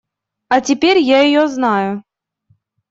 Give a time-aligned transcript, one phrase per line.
[0.49, 2.03] А теперь я ее знаю.